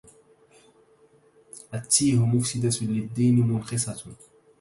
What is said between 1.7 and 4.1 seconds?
التيه مفسدة للدين منقصة